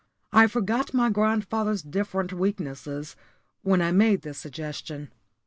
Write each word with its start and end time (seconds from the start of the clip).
I 0.33 0.47
forgot 0.47 0.95
my 0.95 1.11
grandfather's 1.11 1.83
different 1.83 2.33
weaknesses, 2.33 3.15
when 3.61 3.83
I 3.83 3.91
made 3.91 4.23
this 4.23 4.39
suggestion. 4.39 5.11